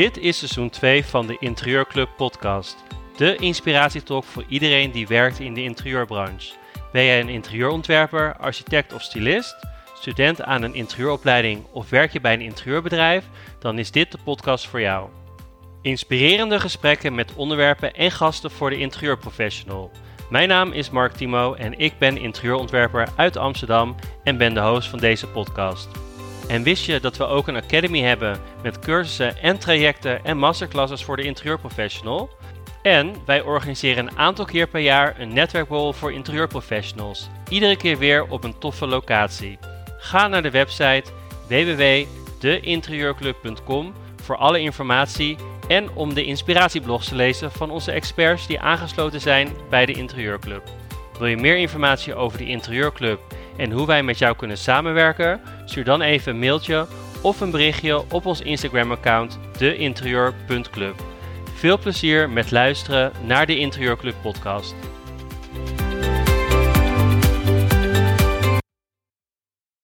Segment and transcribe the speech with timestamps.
[0.00, 2.76] Dit is seizoen 2 van de Interieurclub podcast.
[3.16, 6.52] De inspiratietalk voor iedereen die werkt in de interieurbranche.
[6.92, 9.56] Ben jij een interieurontwerper, architect of stylist,
[9.94, 13.24] student aan een interieuropleiding of werk je bij een interieurbedrijf?
[13.58, 15.08] Dan is dit de podcast voor jou.
[15.82, 19.90] Inspirerende gesprekken met onderwerpen en gasten voor de interieurprofessional.
[20.30, 23.94] Mijn naam is Mark Timo en ik ben interieurontwerper uit Amsterdam
[24.24, 26.09] en ben de host van deze podcast.
[26.50, 31.04] En wist je dat we ook een academy hebben met cursussen en trajecten en masterclasses
[31.04, 32.30] voor de interieurprofessional?
[32.82, 37.28] En wij organiseren een aantal keer per jaar een netwerkborrel voor interieurprofessionals.
[37.48, 39.58] Iedere keer weer op een toffe locatie.
[39.98, 41.04] Ga naar de website
[41.48, 45.36] www.deinterieurclub.com voor alle informatie
[45.68, 50.62] en om de inspiratieblogs te lezen van onze experts die aangesloten zijn bij de Interieurclub.
[51.18, 53.20] Wil je meer informatie over de Interieurclub
[53.60, 55.40] en hoe wij met jou kunnen samenwerken?
[55.64, 56.86] Stuur dan even een mailtje
[57.22, 60.94] of een berichtje op ons Instagram-account deinterieur.club.
[61.54, 64.74] Veel plezier met luisteren naar de Interieurclub podcast.